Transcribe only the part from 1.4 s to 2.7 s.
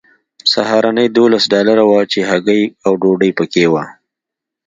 ډالره وه چې هګۍ